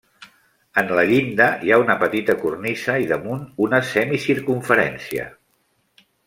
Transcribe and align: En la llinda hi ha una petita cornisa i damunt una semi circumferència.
En 0.81 0.87
la 0.99 1.03
llinda 1.11 1.49
hi 1.67 1.73
ha 1.75 1.79
una 1.81 1.97
petita 2.03 2.37
cornisa 2.45 2.95
i 3.05 3.07
damunt 3.13 3.45
una 3.67 3.83
semi 3.91 4.23
circumferència. 4.25 5.29